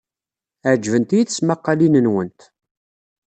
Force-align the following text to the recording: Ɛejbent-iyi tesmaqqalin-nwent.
Ɛejbent-iyi 0.71 1.23
tesmaqqalin-nwent. 1.27 2.39